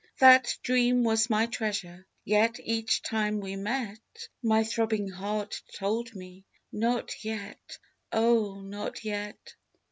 [0.17, 3.99] That dream was my treasure—yet each time we met
[4.41, 7.77] My throbbing heart told me: not yet,
[8.11, 9.53] oh, not yet!